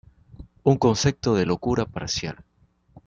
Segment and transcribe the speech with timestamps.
[0.63, 2.43] Un concepto de locura parcial.